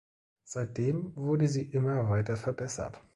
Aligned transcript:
Seitdem 0.45 1.15
wurde 1.15 1.47
sie 1.47 1.61
immer 1.61 2.09
weiter 2.09 2.35
verbessert. 2.35 2.99